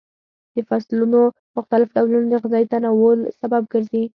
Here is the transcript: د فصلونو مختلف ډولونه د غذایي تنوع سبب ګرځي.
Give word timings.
د 0.55 0.57
فصلونو 0.69 1.21
مختلف 1.55 1.87
ډولونه 1.95 2.27
د 2.31 2.35
غذایي 2.43 2.67
تنوع 2.73 3.13
سبب 3.41 3.61
ګرځي. 3.73 4.03